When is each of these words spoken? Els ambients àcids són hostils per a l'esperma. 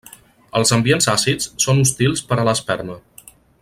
Els 0.59 0.71
ambients 0.77 1.09
àcids 1.13 1.49
són 1.67 1.85
hostils 1.85 2.27
per 2.31 2.41
a 2.45 2.51
l'esperma. 2.51 3.01